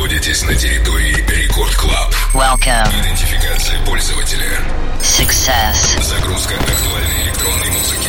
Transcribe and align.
находитесь 0.00 0.42
на 0.44 0.54
территории 0.54 1.14
Record 1.28 1.74
Club. 1.74 2.14
Welcome. 2.32 2.88
Идентификация 3.02 3.78
пользователя. 3.84 4.58
Success. 5.02 6.02
Загрузка 6.02 6.54
актуальной 6.54 7.24
электронной 7.24 7.68
музыки. 7.68 8.08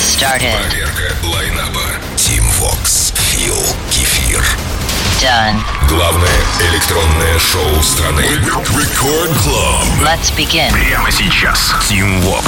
Started. 0.00 0.56
Проверка 0.58 1.14
лайнапа. 1.22 1.82
Tim 2.16 2.42
Vox. 2.58 3.14
Фил. 3.30 3.54
Кефир. 3.92 4.44
Done. 5.22 5.60
Главное 5.88 6.40
электронное 6.68 7.38
шоу 7.38 7.80
страны. 7.80 8.22
Record 8.26 9.30
Club. 9.44 9.84
Let's 10.02 10.36
begin. 10.36 10.72
Прямо 10.72 11.12
сейчас. 11.12 11.72
Tim 11.88 12.20
Vox. 12.24 12.44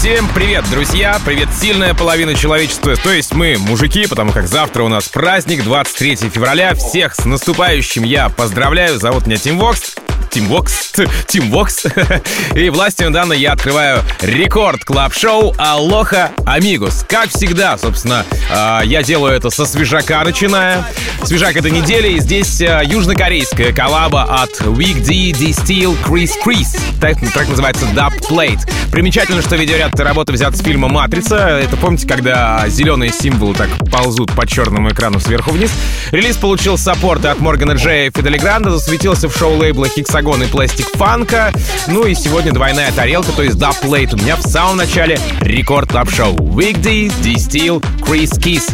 Всем 0.00 0.26
привет, 0.34 0.64
друзья! 0.70 1.20
Привет, 1.26 1.50
сильная 1.52 1.92
половина 1.92 2.34
человечества, 2.34 2.96
то 2.96 3.12
есть 3.12 3.34
мы, 3.34 3.58
мужики, 3.58 4.06
потому 4.06 4.32
как 4.32 4.48
завтра 4.48 4.82
у 4.82 4.88
нас 4.88 5.10
праздник, 5.10 5.62
23 5.62 6.16
февраля. 6.30 6.74
Всех 6.74 7.14
с 7.14 7.26
наступающим 7.26 8.04
я 8.04 8.30
поздравляю. 8.30 8.98
Зовут 8.98 9.26
меня 9.26 9.36
Tim 9.36 9.58
Vox. 9.58 9.96
Тим 10.30 10.46
Вокс, 10.46 10.92
Тим 11.26 11.50
Вокс. 11.50 11.84
И 12.54 12.70
властью 12.70 13.10
данной 13.10 13.38
я 13.38 13.52
открываю 13.52 14.02
рекорд 14.20 14.84
клаб 14.84 15.12
шоу 15.12 15.54
Алоха 15.58 16.30
Амигус. 16.46 17.04
Как 17.08 17.30
всегда, 17.30 17.76
собственно, 17.76 18.24
а, 18.50 18.82
я 18.82 19.02
делаю 19.02 19.34
это 19.34 19.50
со 19.50 19.66
свежака 19.66 20.22
начиная. 20.24 20.84
Свежак 21.24 21.56
этой 21.56 21.72
недели, 21.72 22.12
и 22.12 22.20
здесь 22.20 22.62
а, 22.62 22.82
южнокорейская 22.82 23.72
коллаба 23.72 24.22
от 24.22 24.60
Week 24.60 25.00
D, 25.00 25.36
D-Steel, 25.36 25.96
Chris 26.04 26.30
Chris. 26.44 26.78
Трек, 27.00 27.18
трек 27.32 27.48
называется 27.48 27.86
Dub 27.86 28.12
Plate. 28.28 28.60
Примечательно, 28.92 29.42
что 29.42 29.56
видеоряд 29.56 29.89
этой 29.92 30.04
работы 30.04 30.32
взят 30.32 30.56
с 30.56 30.62
фильма 30.62 30.88
«Матрица». 30.88 31.36
Это 31.36 31.76
помните, 31.76 32.06
когда 32.06 32.68
зеленые 32.68 33.12
символы 33.12 33.54
так 33.54 33.68
ползут 33.90 34.32
по 34.32 34.46
черному 34.46 34.90
экрану 34.90 35.20
сверху 35.20 35.50
вниз? 35.50 35.70
Релиз 36.10 36.36
получил 36.36 36.78
саппорты 36.78 37.28
от 37.28 37.40
Моргана 37.40 37.72
Джея 37.72 38.08
и 38.08 38.10
Фидели 38.10 38.38
Гранда, 38.38 38.70
засветился 38.70 39.28
в 39.28 39.36
шоу 39.36 39.56
лейбла 39.56 39.88
Хексагон 39.88 40.42
и 40.42 40.46
Пластик 40.46 40.86
Фанка. 40.96 41.52
Ну 41.88 42.04
и 42.06 42.14
сегодня 42.14 42.52
двойная 42.52 42.92
тарелка, 42.92 43.32
то 43.32 43.42
есть 43.42 43.56
Plate. 43.56 44.14
У 44.14 44.16
меня 44.16 44.36
в 44.36 44.42
самом 44.42 44.76
начале 44.76 45.18
рекорд 45.40 45.90
клаб 45.90 46.10
шоу 46.10 46.34
Weekday, 46.36 47.12
D-Steel, 47.22 47.84
Chris 48.00 48.38
Kiss, 48.38 48.70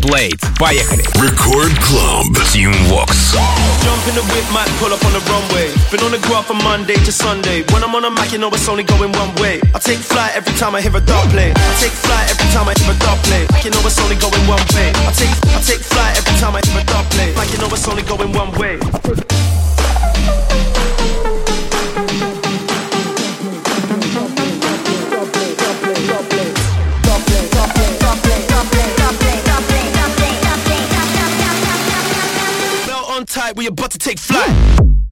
Plate. 0.00 0.40
Поехали! 0.58 1.02
Рекорд 1.14 1.72
Клаб. 1.80 2.26
Team 2.52 2.72
Vox. 2.88 3.34
Jump 3.82 4.08
in 4.08 4.14
the 4.14 4.22
whip, 4.32 4.44
might 4.52 4.68
pull 4.78 4.92
up 4.92 5.04
on 5.04 5.12
the 5.12 5.20
runway. 5.30 5.70
Been 5.90 6.00
on 6.00 6.12
the 6.12 6.18
graph 6.26 6.46
from 6.46 6.58
Monday 6.64 6.94
to 6.94 7.12
Sunday. 7.12 7.62
When 7.72 7.82
I'm 7.82 7.94
on 7.94 8.04
a 8.04 8.10
mic, 8.10 8.32
you 8.32 8.38
know 8.38 8.48
it's 8.48 8.68
only 8.68 8.84
going 8.84 9.12
one 9.12 9.34
way. 9.36 9.60
I 9.74 9.78
take 9.78 9.98
flight 9.98 10.32
every 10.34 10.45
time 10.54 10.74
I 10.74 10.80
hear 10.80 10.94
a 10.94 11.00
dub 11.00 11.28
play. 11.30 11.50
I 11.50 11.72
take 11.80 11.92
flight 11.92 12.30
every 12.30 12.48
time 12.54 12.68
I 12.68 12.74
hear 12.78 12.92
a 12.92 12.98
dub 12.98 13.18
play. 13.26 13.46
Like 13.50 13.64
you 13.64 13.70
know 13.70 13.80
it's 13.82 13.98
only 13.98 14.16
going 14.16 14.44
one 14.46 14.62
way. 14.74 14.92
I 14.94 15.12
take 15.12 15.34
I 15.50 15.60
take 15.60 15.82
flight 15.82 16.16
every 16.16 16.36
time 16.38 16.54
I 16.54 16.60
hear 16.64 16.80
a 16.80 16.84
dub 16.84 17.04
play. 17.10 17.34
Like 17.34 17.50
you 17.52 17.58
know 17.58 17.68
it's 17.72 17.88
only 17.88 18.02
going 18.02 18.32
one 18.32 18.52
way. 18.58 18.78
Tight, 33.26 33.56
we 33.56 33.66
about 33.66 33.90
to 33.90 33.98
take 33.98 34.18
flight. 34.18 35.05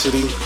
City. 0.00 0.39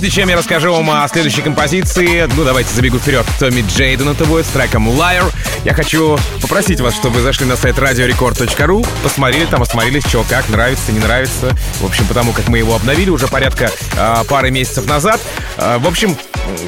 Прежде 0.00 0.16
чем 0.22 0.30
я 0.30 0.36
расскажу 0.38 0.72
вам 0.72 0.90
о 0.90 1.06
следующей 1.08 1.42
композиции, 1.42 2.26
ну 2.34 2.42
давайте 2.42 2.74
забегу 2.74 2.98
вперед. 2.98 3.26
Tommy 3.38 3.62
Jayden 3.68 4.08
это 4.08 4.24
будет 4.24 4.46
с 4.46 4.48
треком 4.48 4.88
Liar. 4.88 5.30
Я 5.62 5.74
хочу 5.74 6.16
попросить 6.40 6.80
вас, 6.80 6.94
чтобы 6.94 7.16
вы 7.16 7.20
зашли 7.20 7.44
на 7.44 7.54
сайт 7.54 7.76
radiorecord.ru, 7.76 8.88
посмотрели 9.02 9.44
там, 9.44 9.60
осмотрелись, 9.60 10.06
что 10.06 10.24
как, 10.26 10.48
нравится, 10.48 10.90
не 10.92 11.00
нравится. 11.00 11.54
В 11.82 11.84
общем, 11.84 12.06
потому 12.06 12.32
как 12.32 12.48
мы 12.48 12.56
его 12.56 12.74
обновили 12.76 13.10
уже 13.10 13.28
порядка 13.28 13.70
э, 13.92 14.24
пары 14.26 14.50
месяцев 14.50 14.86
назад. 14.86 15.20
Э, 15.58 15.76
в 15.76 15.86
общем, 15.86 16.16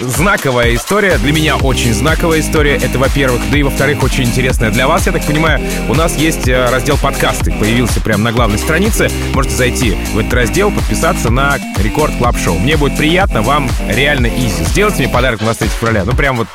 знаковая 0.02 0.74
история. 0.74 1.18
Для 1.18 1.32
меня 1.32 1.56
очень 1.56 1.92
знаковая 1.94 2.40
история. 2.40 2.76
Это, 2.76 2.98
во-первых. 2.98 3.40
Да 3.50 3.58
и, 3.58 3.62
во-вторых, 3.62 4.02
очень 4.02 4.24
интересная 4.24 4.70
для 4.70 4.86
вас. 4.86 5.06
Я 5.06 5.12
так 5.12 5.24
понимаю, 5.24 5.60
у 5.88 5.94
нас 5.94 6.16
есть 6.16 6.48
э, 6.48 6.70
раздел 6.70 6.96
подкасты. 6.98 7.52
Появился 7.52 8.00
прямо 8.00 8.24
на 8.24 8.32
главной 8.32 8.58
странице. 8.58 9.10
Можете 9.34 9.56
зайти 9.56 9.90
в 10.12 10.18
этот 10.18 10.32
раздел, 10.34 10.70
подписаться 10.70 11.30
на 11.30 11.58
Record 11.78 12.14
Club 12.16 12.37
Show. 12.38 12.58
Мне 12.58 12.76
будет 12.76 12.96
приятно, 12.96 13.42
вам 13.42 13.68
реально 13.88 14.26
easy. 14.26 14.64
Сделайте 14.64 14.98
мне 14.98 15.08
подарок 15.08 15.40
на 15.40 15.46
23 15.46 15.68
февраля. 15.78 16.04
Ну, 16.04 16.12
прям 16.12 16.36
вот 16.36 16.48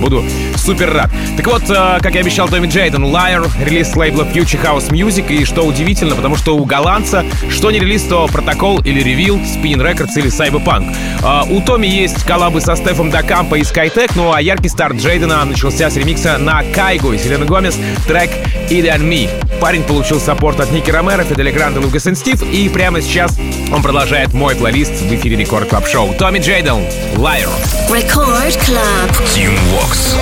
буду 0.00 0.24
супер 0.56 0.92
рад. 0.92 1.10
Так 1.36 1.46
вот, 1.46 1.62
э, 1.68 1.98
как 2.00 2.14
я 2.14 2.20
обещал 2.20 2.48
Tommy 2.48 2.66
Jayden, 2.66 3.04
Liar, 3.04 3.48
релиз 3.64 3.94
лейбла 3.96 4.24
Future 4.24 4.62
House 4.62 4.90
Music. 4.90 5.30
И 5.32 5.44
что 5.44 5.62
удивительно, 5.62 6.14
потому 6.14 6.36
что 6.36 6.56
у 6.56 6.64
голландца, 6.64 7.24
что 7.50 7.70
не 7.70 7.78
релиз, 7.78 8.02
то 8.04 8.26
протокол 8.26 8.80
или 8.80 9.00
Revealed, 9.00 9.38
Spinnin' 9.38 9.82
Records 9.82 10.12
или 10.16 10.28
Cyberpunk. 10.28 10.94
Э, 11.22 11.50
у 11.50 11.60
Томми 11.60 11.86
есть 11.86 12.24
коллабы 12.24 12.60
со 12.70 12.76
Steff 12.76 13.10
da 13.10 13.23
Campo 13.23 13.56
и 13.56 13.62
Skytech, 13.62 14.12
ну 14.14 14.32
а 14.32 14.40
яркий 14.40 14.68
старт 14.68 14.96
Джейдена 14.96 15.44
начался 15.44 15.90
с 15.90 15.96
ремикса 15.96 16.38
на 16.38 16.62
Kygo 16.62 17.12
и 17.12 17.18
Selena 17.18 17.44
Gomez 17.44 17.76
трек 18.06 18.30
«It 18.68 18.84
Ain't 18.84 19.00
Me». 19.00 19.28
Парень 19.60 19.82
получил 19.82 20.20
саппорт 20.20 20.60
от 20.60 20.70
Nicky 20.70 20.88
Romero, 20.88 21.24
Fedde 21.24 21.50
Le 21.50 21.80
Grand'а, 21.80 22.06
Lucas & 22.06 22.14
Steve, 22.14 22.40
и 22.42 22.68
прямо 22.68 23.00
сейчас 23.00 23.36
он 23.72 23.82
продолжает 23.82 24.32
мой 24.34 24.54
плейлист 24.54 24.92
в 24.92 25.12
эфире 25.12 25.36
Record 25.36 25.68
Club 25.68 25.88
Show. 25.88 26.14
Tommy 26.14 26.38
Jayden, 26.38 26.84
Liar. 27.16 27.48
Record 27.90 28.56
Club. 28.64 29.10
Team 29.34 29.58
Vox. 29.72 30.14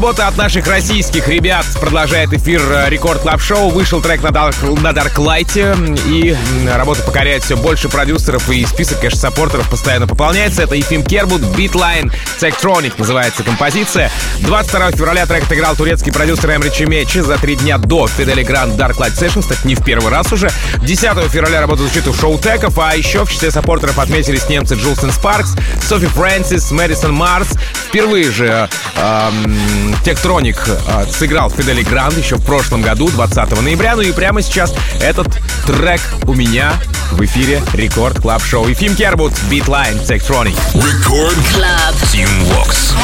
Работа 0.00 0.28
от 0.28 0.38
наших 0.38 0.66
российских 0.66 1.28
ребят 1.28 1.66
продолжает 1.78 2.32
эфир 2.32 2.62
э, 2.72 2.88
Record 2.88 3.20
Club 3.20 3.38
Show. 3.38 3.68
Вышел 3.68 4.00
трек 4.00 4.22
на, 4.22 4.28
Dark, 4.28 4.80
на 4.80 4.92
Dark 4.92 5.16
Light, 5.16 6.00
и 6.08 6.34
работа 6.66 7.02
покоряет 7.02 7.44
все 7.44 7.54
больше 7.54 7.90
продюсеров, 7.90 8.48
и 8.48 8.64
список, 8.64 9.00
конечно, 9.00 9.20
саппортеров 9.20 9.68
постоянно 9.68 10.06
пополняется. 10.06 10.62
Это 10.62 10.74
Ефим 10.74 11.04
Кербут, 11.04 11.42
Beatline, 11.42 12.10
Tektronic 12.40 12.94
называется 12.96 13.42
композиция. 13.42 14.10
22 14.38 14.92
февраля 14.92 15.26
трек 15.26 15.44
отыграл 15.44 15.76
турецкий 15.76 16.14
продюсер 16.14 16.56
Эмри 16.56 16.70
Чемечи 16.70 17.18
за 17.18 17.36
три 17.36 17.56
дня 17.56 17.76
до 17.76 18.06
Fedde 18.06 18.32
Le 18.32 18.42
Grand 18.42 18.80
Dark 18.80 18.96
Light 18.96 19.18
Sessions, 19.18 19.46
так 19.46 19.66
не 19.66 19.74
в 19.74 19.84
первый 19.84 20.10
раз 20.10 20.32
уже. 20.32 20.50
10 20.78 21.30
февраля 21.30 21.60
работа 21.60 21.82
звучит 21.82 22.08
у 22.08 22.14
Showtek'ов, 22.14 22.78
а 22.78 22.96
еще 22.96 23.26
в 23.26 23.30
числе 23.30 23.50
саппортеров 23.50 23.98
отметились 23.98 24.48
немцы 24.48 24.76
Jewelz & 24.76 25.12
Sparks, 25.12 25.54
Sophie 25.86 26.06
Francis, 26.06 26.70
Madison 26.70 27.12
Mars. 27.12 27.48
Впервые 27.90 28.30
же 28.30 28.68
эм, 28.96 29.94
Tektronic 30.04 30.56
э, 30.66 31.04
сыграл 31.10 31.50
Fedde 31.50 31.73
Le 31.73 31.82
Grand 31.82 32.16
еще 32.16 32.36
в 32.36 32.44
прошлом 32.44 32.82
году, 32.82 33.08
20 33.08 33.62
ноября. 33.62 33.96
Ну 33.96 34.02
и 34.02 34.12
прямо 34.12 34.42
сейчас 34.42 34.74
этот 35.00 35.28
трек 35.66 36.00
у 36.24 36.34
меня 36.34 36.72
в 37.12 37.24
эфире 37.24 37.62
Record 37.74 38.20
Club 38.20 38.42
Show. 38.42 38.68
Ефим 38.68 38.96
Кербут, 38.96 39.32
Beatline, 39.50 40.04
Tektronic. 40.06 40.56
Record 40.74 41.36
Club. 41.54 41.94
Tim 42.12 42.28
Vox. 42.48 42.94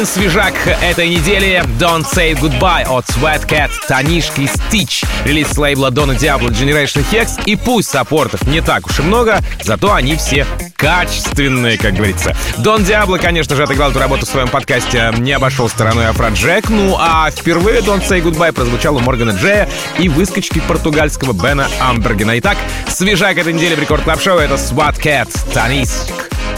Один 0.00 0.06
свежак 0.06 0.54
этой 0.80 1.10
недели 1.10 1.62
Don't 1.78 2.06
Say 2.10 2.32
Goodbye 2.32 2.88
от 2.88 3.04
Sweat 3.04 3.46
Cat, 3.46 3.70
Танишки 3.86 4.48
Stitch. 4.48 5.04
Релиз 5.26 5.48
с 5.48 5.58
лейбла 5.58 5.88
Donna 5.88 6.16
Diablo 6.16 6.48
Generation 6.48 7.04
Hex. 7.12 7.44
И 7.44 7.54
пусть 7.54 7.90
саппортов 7.90 8.42
не 8.46 8.62
так 8.62 8.86
уж 8.86 9.00
и 9.00 9.02
много, 9.02 9.40
зато 9.62 9.92
они 9.92 10.16
все 10.16 10.46
качественные, 10.76 11.76
как 11.76 11.94
говорится. 11.94 12.34
Дон 12.58 12.82
Диабло, 12.82 13.18
конечно 13.18 13.54
же, 13.54 13.62
отыграл 13.62 13.90
эту 13.90 13.98
работу 13.98 14.24
в 14.24 14.28
своем 14.30 14.48
подкасте 14.48 15.12
«Не 15.18 15.32
обошел 15.32 15.68
стороной 15.68 16.06
Афроджек». 16.06 16.70
Ну 16.70 16.96
а 16.98 17.30
впервые 17.30 17.80
Don't 17.80 18.06
Say 18.08 18.22
Goodbye 18.22 18.52
прозвучал 18.52 18.96
у 18.96 19.00
Моргана 19.00 19.32
Джея 19.32 19.68
и 19.98 20.08
выскочки 20.08 20.60
португальского 20.60 21.34
Бена 21.34 21.68
Амбергена. 21.78 22.38
Итак, 22.38 22.56
свежак 22.88 23.36
этой 23.36 23.52
недели 23.52 23.74
в 23.74 23.78
Рекорд 23.78 24.04
Клаб 24.04 24.22
Шоу 24.22 24.38
это 24.38 24.54
Swat 24.54 24.98
Cat, 24.98 25.28
Таниск, 25.52 26.10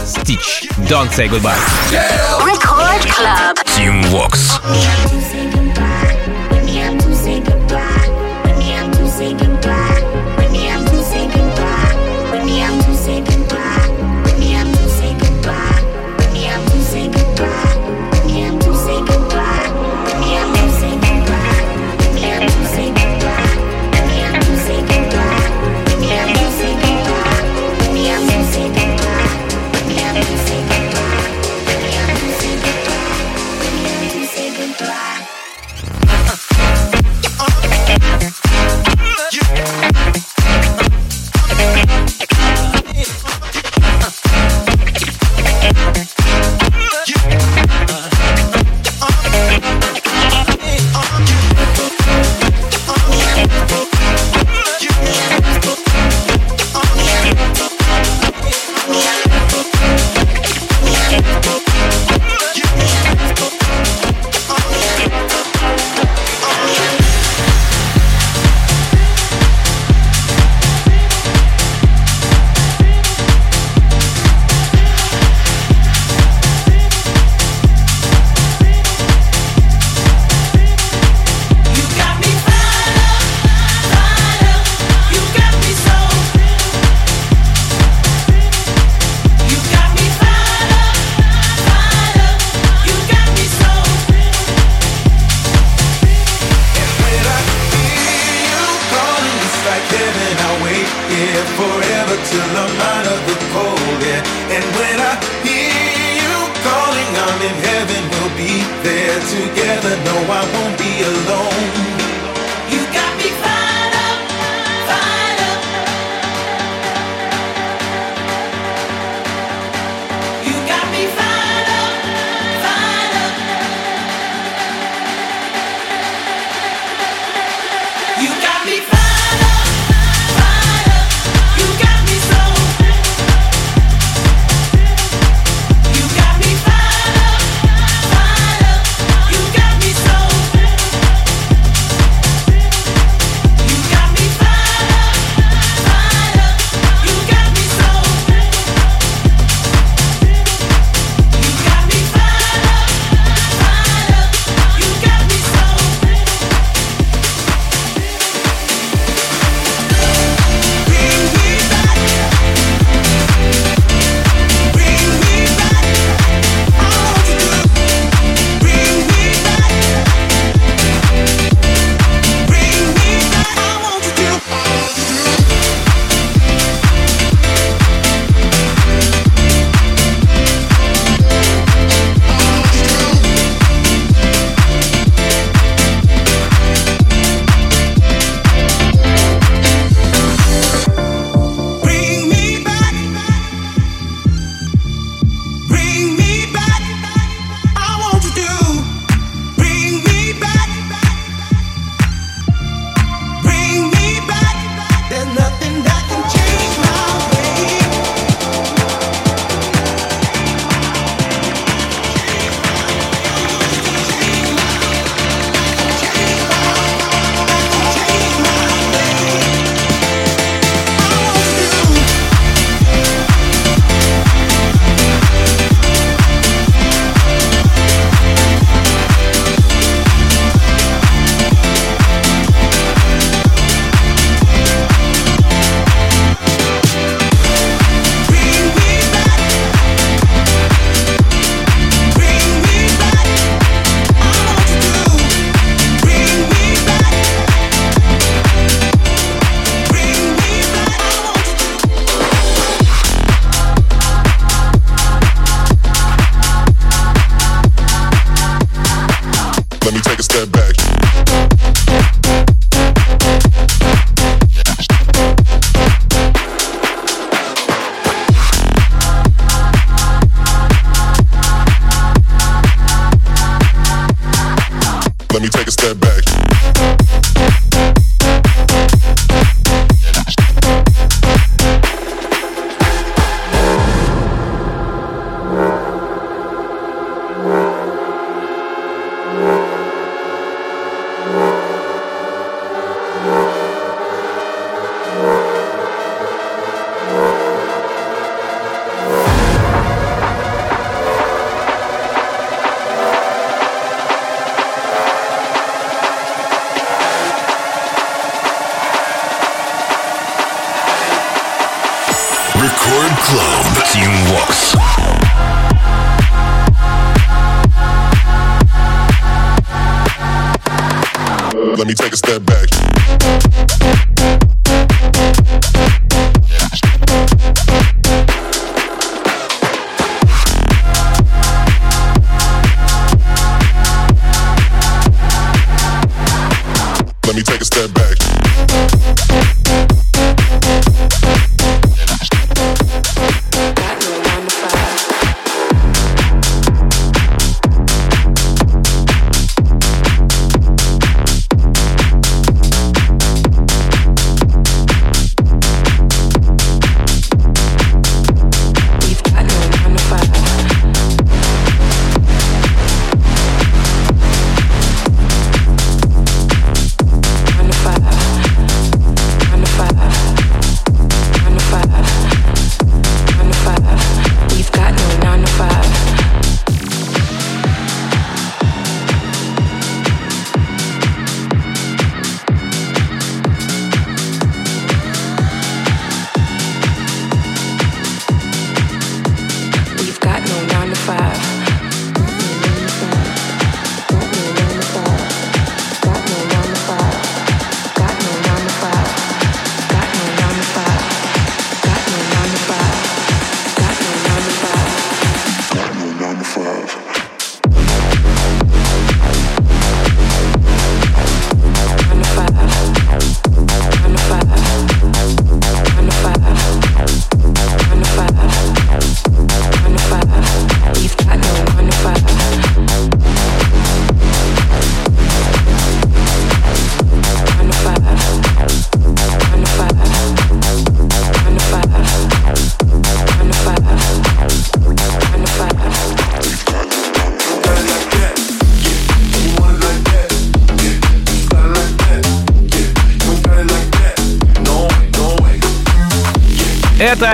Stitch. 0.05 0.69
Don't 0.89 1.11
Say 1.11 1.29
Goodbye. 1.29 2.52
Club. 3.01 3.57
Team 3.65 4.03
Vox. 4.11 5.62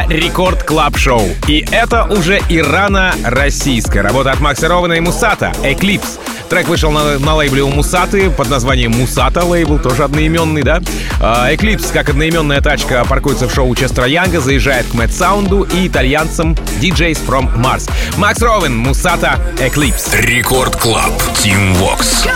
Record 0.09 0.63
Club 0.63 0.97
Show. 0.97 1.23
И 1.47 1.67
это 1.71 2.05
уже 2.05 2.41
ирано-российская 2.49 4.01
работа 4.01 4.33
от 4.33 4.41
Макса 4.41 4.69
Рована 4.69 4.95
и 4.95 5.01
Мусата 5.01 5.53
«Eclipse». 5.63 6.19
Трек 6.49 6.67
вышел 6.69 6.91
на, 6.91 7.19
на 7.19 7.35
лейбле 7.35 7.63
у 7.63 7.69
Мусаты 7.69 8.31
под 8.31 8.49
названием 8.49 8.93
Мусата 8.93 9.45
лейбл, 9.45 9.79
тоже 9.79 10.05
одноименный, 10.05 10.63
да? 10.63 10.81
А, 11.21 11.55
Eclipse, 11.55 11.91
как 11.91 12.09
одноименная 12.09 12.63
тачка, 12.63 13.05
паркуется 13.05 13.49
в 13.49 13.55
шоу 13.55 13.75
Честера 13.75 14.07
Янга, 14.07 14.41
заезжает 14.41 14.87
к 14.87 14.95
Mad 14.95 15.13
Sound'у 15.13 15.65
и 15.65 15.87
итальянцам 15.87 16.53
DJs 16.81 17.27
from 17.27 17.55
Mars. 17.55 17.91
Макс 18.17 18.41
Ровен, 18.41 18.77
Мусата, 18.77 19.39
Eclipse. 19.61 20.15
Record 20.15 20.75
Club. 20.77 21.13
Tim 21.35 21.77
Vox. 21.77 22.27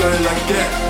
No 0.00 0.89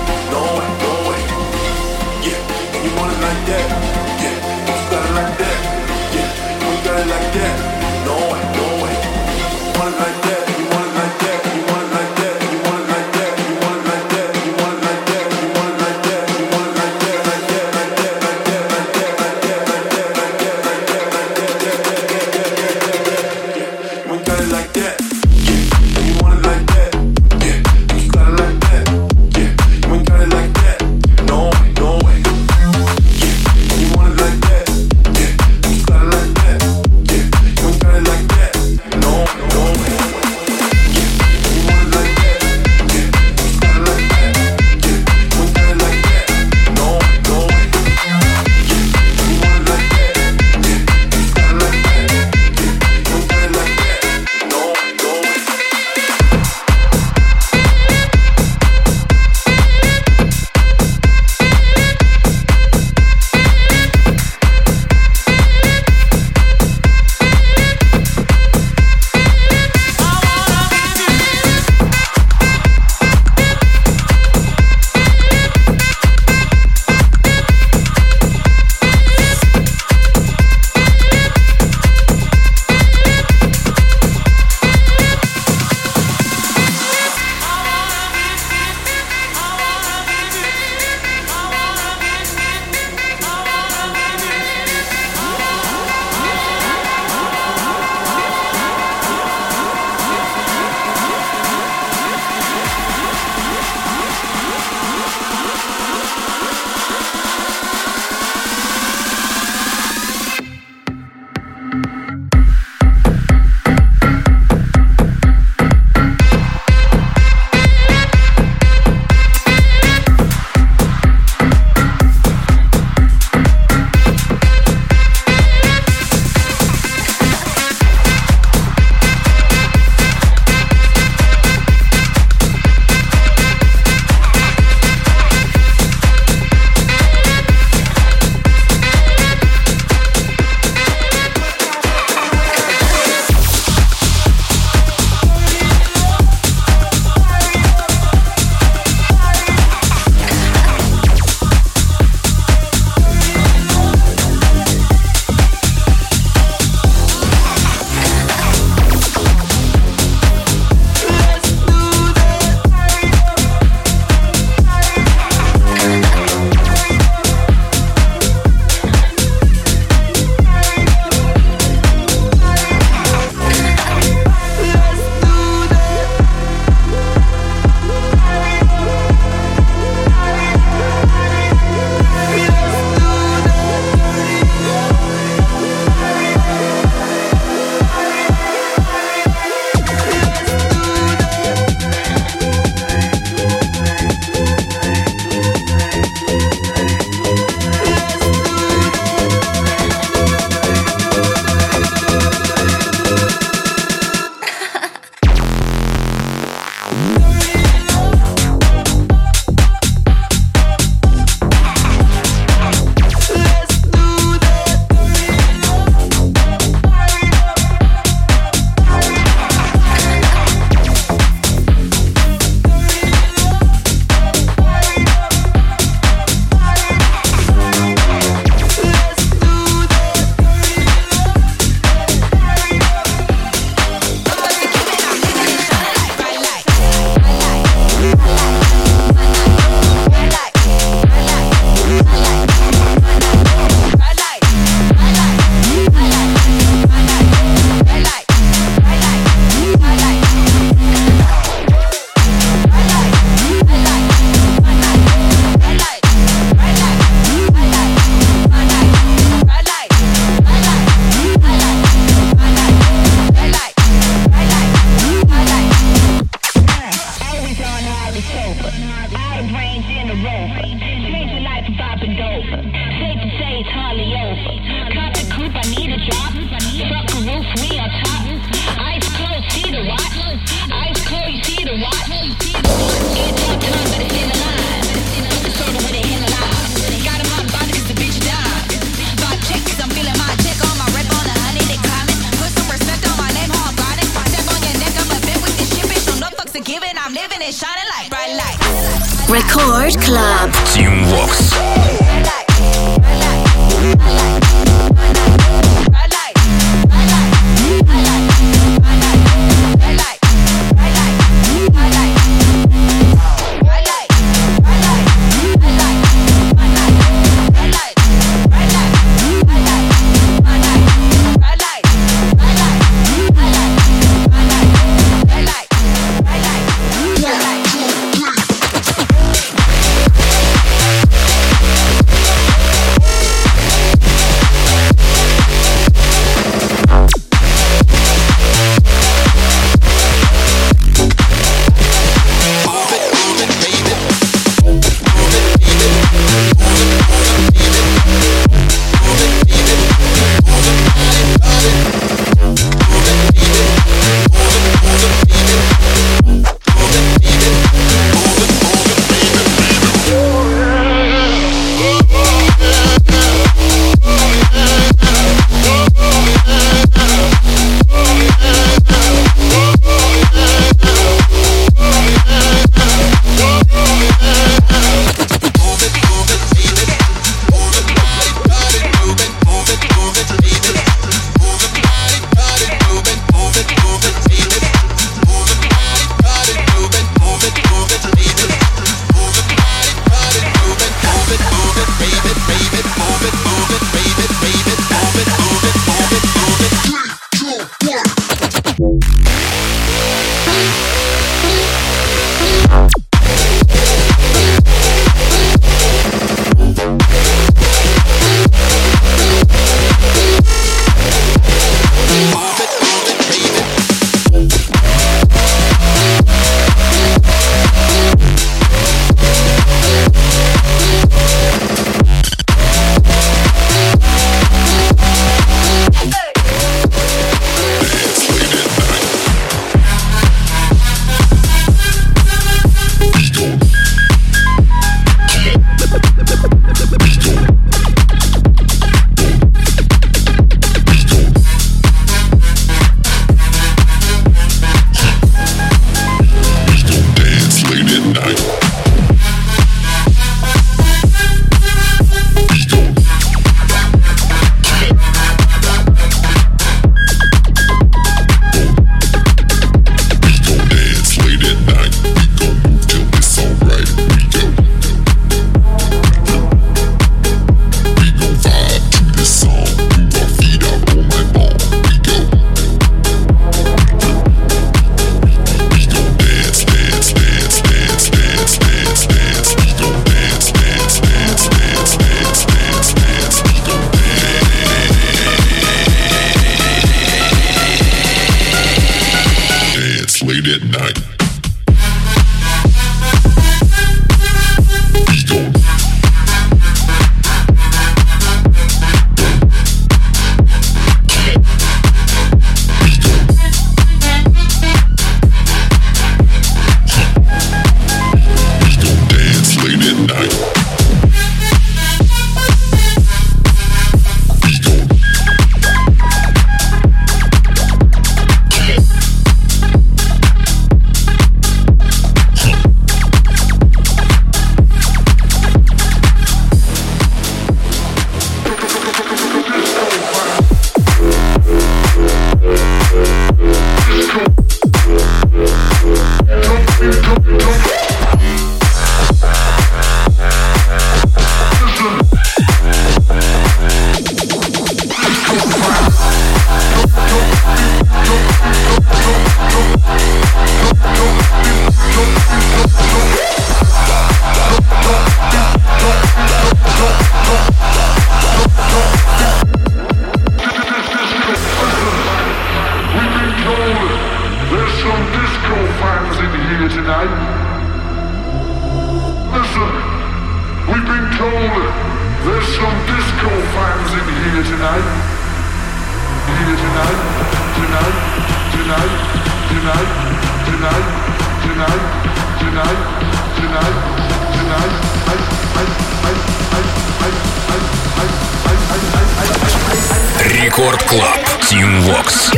Рекорд 590.51 590.83
Клаб. 590.83 591.19
Тим 591.47 591.81
Вокс. 591.81 592.31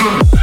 And 0.00 0.37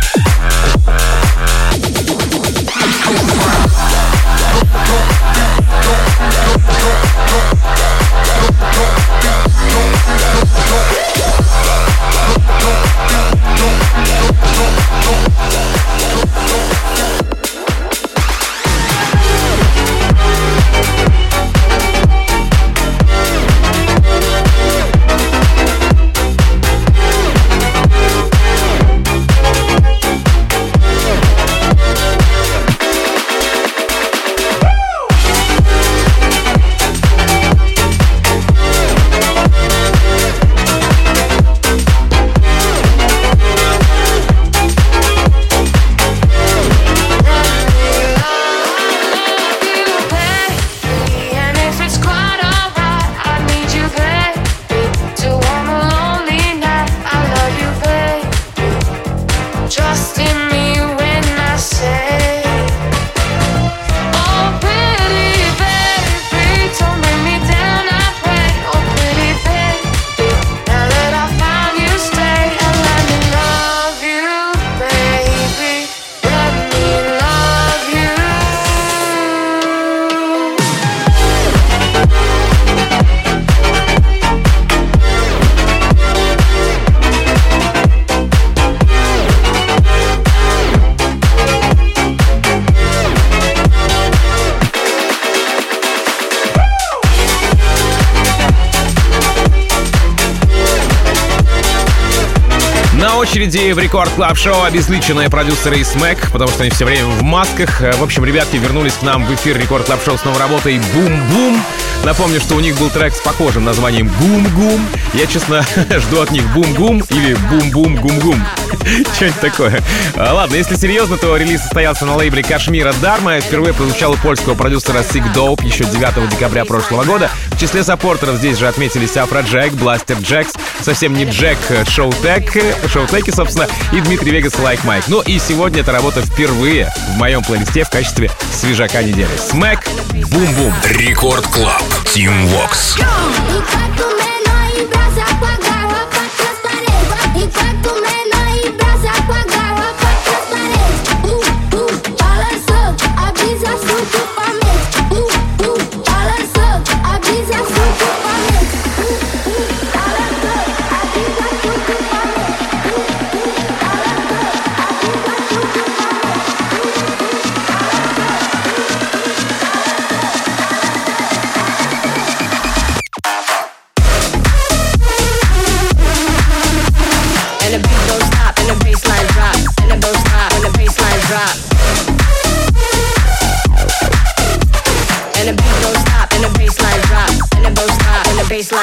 очереди 103.25 103.71
в 103.71 103.79
Record 103.79 104.11
Club 104.11 104.37
Show 104.37 104.63
обезличенные 104.65 105.31
продюсеры 105.31 105.79
из 105.79 105.87
SMACK, 105.89 106.31
потому 106.31 106.51
что 106.51 106.61
они 106.61 106.69
все 106.69 106.85
время 106.85 107.05
в 107.05 107.23
масках. 107.23 107.81
Э, 107.81 107.93
В 107.93 108.03
общем, 108.03 108.23
ребятки 108.23 108.57
вернулись 108.57 108.93
к 108.93 109.01
нам 109.01 109.25
в 109.25 109.33
эфир 109.33 109.57
Record 109.57 109.87
Club 109.87 110.03
Show 110.05 110.15
с 110.15 110.23
новой 110.25 110.37
работой 110.37 110.79
«Бум-бум». 110.93 111.59
Напомню, 112.03 112.39
что 112.39 112.53
у 112.55 112.59
них 112.59 112.77
был 112.77 112.91
трек 112.91 113.15
с 113.15 113.19
похожим 113.19 113.63
названием 113.63 114.11
«Гум-гум». 114.19 114.87
Я, 115.15 115.25
честно, 115.25 115.65
жду 115.89 116.21
от 116.21 116.29
них 116.29 116.43
«Бум-гум» 116.53 117.03
или 117.09 117.35
«Бум-бум-гум-гум». 117.49 118.45
Что-нибудь 119.15 119.39
такое. 119.39 119.83
А, 120.15 120.33
Ладно, 120.33 120.55
если 120.55 120.75
серьезно, 120.75 121.17
то 121.17 121.35
релиз 121.37 121.61
состоялся 121.61 122.05
на 122.05 122.15
лейбле 122.15 122.43
KSHMR'а 122.43 122.93
Dharma. 123.01 123.39
Впервые 123.39 123.73
прозвучал 123.73 124.13
у 124.13 124.17
польского 124.17 124.55
продюсера 124.55 124.99
Sikdope 124.99 125.65
еще 125.65 125.83
9 125.85 126.29
декабря 126.29 126.65
прошлого 126.65 127.03
года. 127.03 127.29
В 127.51 127.59
числе 127.59 127.83
саппортеров 127.83 128.37
здесь 128.37 128.57
же 128.57 128.67
отметились 128.67 129.15
Afrojack, 129.17 129.73
Blasterjaxx, 129.73 130.53
совсем 130.81 131.13
не 131.13 131.25
Джек, 131.25 131.57
Showtek, 131.87 132.51
Showtek'и, 132.91 133.31
собственно, 133.31 133.67
и 133.91 134.01
Dimitri 134.01 134.31
Vegas & 134.31 134.57
Like 134.59 134.83
Mike. 134.83 135.05
Ну 135.07 135.21
и 135.21 135.39
сегодня 135.39 135.81
эта 135.81 135.91
работа 135.91 136.21
впервые 136.21 136.91
в 137.13 137.17
моем 137.17 137.43
плейлисте 137.43 137.83
в 137.83 137.89
качестве 137.89 138.29
свежака 138.53 139.01
недели. 139.03 139.29
SMACK, 139.49 139.87
бум-бум. 140.31 140.73
Record 140.85 141.47
Club. 141.47 141.83
Tim 142.13 142.47
Vox. 142.47 142.95
Menor 142.95 144.79
em 144.79 144.87
brasa 144.87 145.25
com 145.39 145.45
a 145.45 145.57
garrafa 145.57 145.85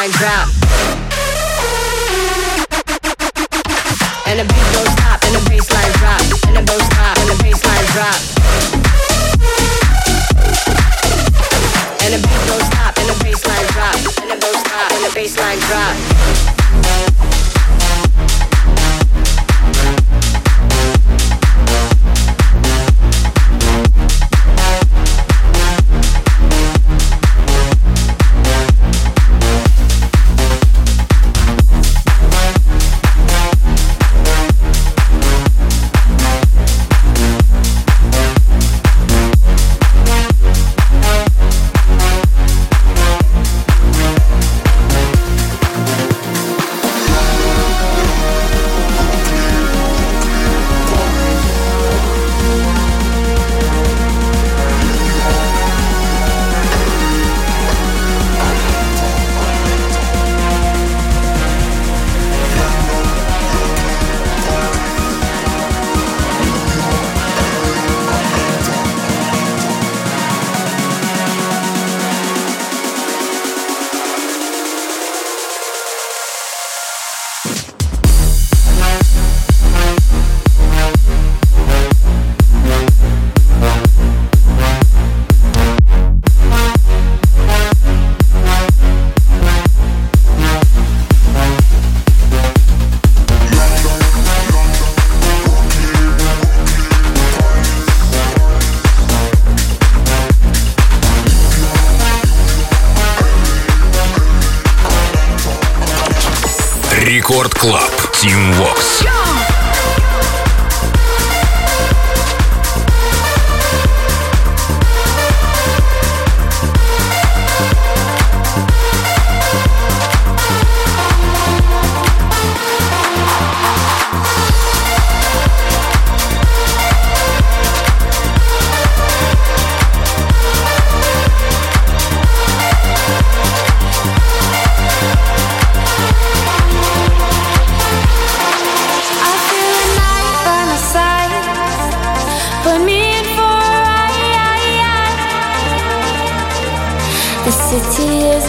mind 0.03 0.13
drop. 0.15 0.62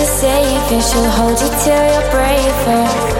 Safe 0.01 0.71
and 0.71 0.83
she'll 0.83 1.09
hold 1.09 1.39
you 1.39 1.49
till 1.63 1.85
you're 1.93 2.11
braver. 2.11 3.12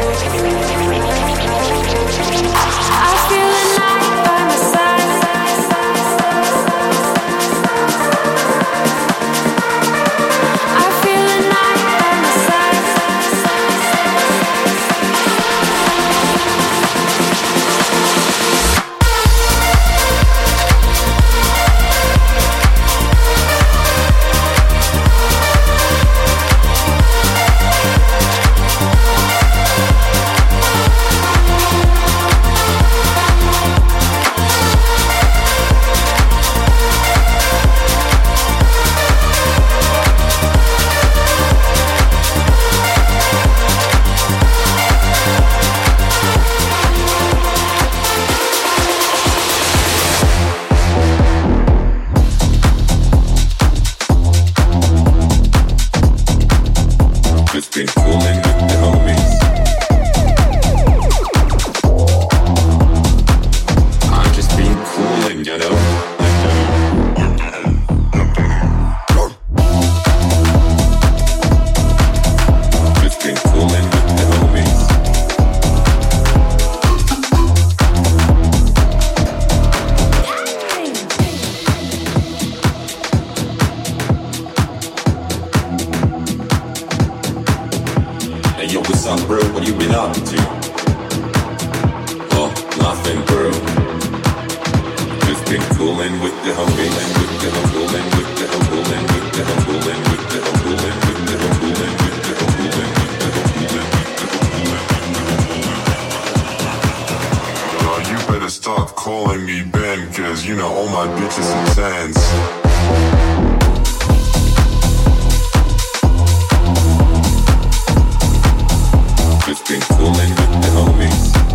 Just 119.46 119.68
been 119.68 119.82
cooling 119.82 120.30
with 120.30 120.52
the 120.64 120.70
homies, 120.74 121.53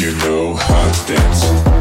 you 0.00 0.14
know 0.18 0.54
how 0.54 0.92
to 0.92 1.14
dance. 1.14 1.77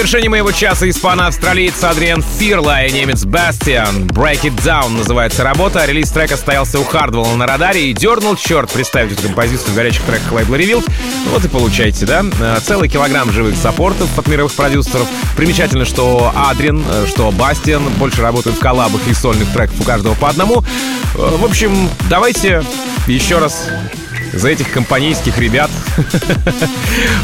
Завершении 0.00 0.28
моего 0.28 0.50
часа 0.50 0.88
испано-австралиец 0.88 1.84
Адриан 1.84 2.24
Фирла 2.38 2.86
и 2.86 2.90
немец 2.90 3.26
Бастиан. 3.26 4.06
Break 4.06 4.44
It 4.44 4.56
Down 4.64 4.96
называется 4.96 5.44
работа. 5.44 5.84
Релиз 5.84 6.10
трека 6.10 6.36
состоялся 6.36 6.80
у 6.80 6.84
Хардвелла 6.84 7.36
на 7.36 7.46
радаре 7.46 7.90
и 7.90 7.92
дернул 7.92 8.34
черт 8.34 8.72
представить 8.72 9.12
эту 9.12 9.24
композицию 9.24 9.72
в 9.72 9.74
горячих 9.74 10.00
треках 10.04 10.32
лейбла 10.32 10.54
Revealed. 10.54 10.90
Ну 11.26 11.30
Вот 11.32 11.44
и 11.44 11.48
получайте, 11.48 12.06
да? 12.06 12.24
Э, 12.40 12.60
Целый 12.64 12.88
килограмм 12.88 13.30
живых 13.30 13.56
саппортов 13.56 14.18
от 14.18 14.26
мировых 14.26 14.54
продюсеров. 14.54 15.06
Примечательно, 15.36 15.84
что 15.84 16.32
Адриан, 16.34 16.82
э, 16.88 17.04
что 17.06 17.30
Бастиан 17.30 17.86
больше 17.98 18.22
работают 18.22 18.56
в 18.56 18.60
коллабах 18.60 19.02
и 19.06 19.12
сольных 19.12 19.52
треков 19.52 19.82
у 19.82 19.84
каждого 19.84 20.14
по 20.14 20.30
одному. 20.30 20.64
Э, 21.14 21.36
В 21.36 21.44
общем, 21.44 21.90
давайте 22.08 22.62
еще 23.06 23.36
раз 23.38 23.68
за 24.32 24.48
этих 24.48 24.70
компанейских 24.70 25.36
ребят 25.36 25.70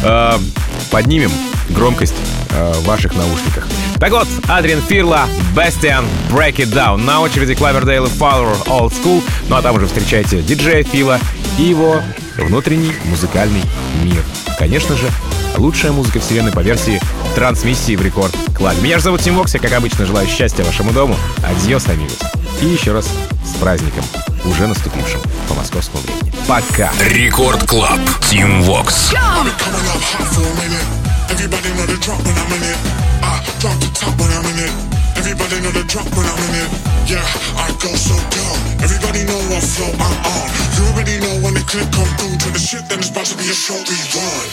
поднимем 0.90 1.30
громкость 1.70 2.14
э, 2.50 2.72
в 2.74 2.84
ваших 2.84 3.14
наушниках. 3.14 3.66
Так 3.98 4.12
вот, 4.12 4.28
Адриан 4.48 4.82
Фирла, 4.82 5.26
Bastian, 5.54 6.04
Break 6.30 6.56
It 6.56 6.72
Down. 6.72 6.98
На 6.98 7.20
очереди 7.20 7.54
Клавердейл 7.54 8.06
и 8.06 8.08
Fowler, 8.08 8.56
Old 8.66 8.92
School. 8.92 9.22
Ну 9.48 9.56
а 9.56 9.62
там 9.62 9.76
уже 9.76 9.86
встречайте 9.86 10.42
диджея 10.42 10.84
Фила 10.84 11.18
и 11.58 11.62
его 11.62 12.02
внутренний 12.36 12.92
музыкальный 13.04 13.62
мир. 14.02 14.22
Конечно 14.58 14.96
же, 14.96 15.10
лучшая 15.56 15.92
музыка 15.92 16.20
вселенной 16.20 16.52
по 16.52 16.60
версии 16.60 17.00
трансмиссии 17.34 17.96
в 17.96 18.02
рекорд 18.02 18.34
клабе. 18.54 18.80
Меня 18.80 18.98
же 18.98 19.04
зовут 19.04 19.22
Тим 19.22 19.36
Вокс, 19.36 19.54
я, 19.54 19.60
как 19.60 19.72
обычно, 19.72 20.06
желаю 20.06 20.26
счастья 20.28 20.64
вашему 20.64 20.92
дому. 20.92 21.16
Адьос, 21.42 21.88
амигос. 21.88 22.18
И 22.62 22.66
еще 22.66 22.92
раз 22.92 23.08
с 23.44 23.58
праздником, 23.58 24.04
уже 24.44 24.66
наступившим 24.66 25.20
по 25.48 25.54
московскому 25.54 26.02
времени. 26.02 26.32
Пока! 26.46 26.90
Рекорд 27.00 27.66
Клаб. 27.66 28.00
Тим 28.28 28.62
Вокс. 28.62 29.12
Everybody 31.28 31.68
know 31.74 31.86
the 31.86 31.96
drop 32.00 32.24
when 32.24 32.36
I'm 32.38 32.52
in 32.52 32.62
it. 32.62 32.78
I 33.22 33.42
drop 33.60 33.78
the 33.80 33.88
top 33.94 34.16
when 34.18 34.30
I'm 34.30 34.44
in 34.46 34.58
it. 34.66 34.72
Everybody 35.16 35.60
know 35.60 35.70
the 35.70 35.84
drop 35.84 36.06
when 36.14 36.26
I'm 36.26 36.38
in 36.46 36.54
it. 36.62 36.70
Yeah, 37.10 37.26
I 37.58 37.70
go 37.82 37.94
so 37.94 38.14
dumb. 38.30 38.58
Everybody 38.82 39.24
know 39.24 39.38
what 39.50 39.62
flow 39.62 39.92
I'm 39.98 40.16
on. 40.22 40.48
You 40.76 40.84
already 40.92 41.18
know 41.18 41.40
when 41.42 41.54
the 41.54 41.64
clip 41.66 41.90
come 41.92 42.08
through 42.18 42.36
to 42.46 42.50
the 42.50 42.58
shit, 42.58 42.88
then 42.88 42.98
it's 42.98 43.10
about 43.10 43.26
to 43.26 43.36
be 43.36 43.48
a 43.50 43.54
show 43.54 43.74
we. 43.74 44.46